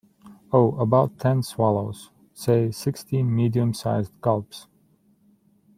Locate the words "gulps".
4.19-4.65